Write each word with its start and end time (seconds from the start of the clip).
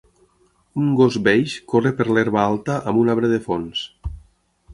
Un 0.83 0.87
gos 1.01 1.17
beix 1.27 1.53
corre 1.73 1.91
per 1.99 2.07
l'herba 2.11 2.41
alta 2.45 2.79
amb 2.93 3.03
un 3.03 3.13
arbre 3.15 3.31
de 3.35 3.41
fons. 3.49 3.85